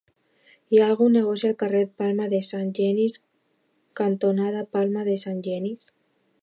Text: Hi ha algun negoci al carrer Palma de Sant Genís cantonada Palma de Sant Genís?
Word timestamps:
Hi 0.75 0.79
ha 0.79 0.85
algun 0.91 1.11
negoci 1.17 1.47
al 1.49 1.53
carrer 1.63 1.81
Palma 2.03 2.27
de 2.31 2.39
Sant 2.47 2.73
Genís 2.81 3.19
cantonada 4.01 4.67
Palma 4.77 5.07
de 5.11 5.19
Sant 5.27 5.45
Genís? 5.51 5.89